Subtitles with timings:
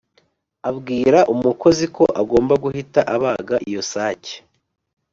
[0.69, 4.35] abwira umukozi ko agomba guhita abaga iyo sake.